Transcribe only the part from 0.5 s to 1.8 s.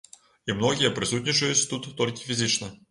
І многія прысутнічаюць